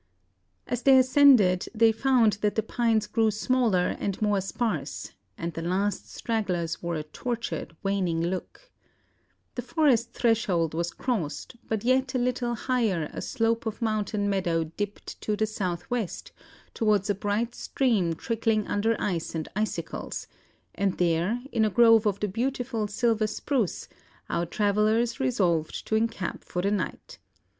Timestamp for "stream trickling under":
17.53-18.99